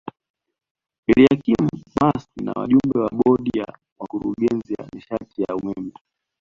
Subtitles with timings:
[1.11, 1.67] Eliakim
[2.01, 5.91] Maswi na wajumbe wa Bodi ya Wakurugenzi ya nishati ya umeme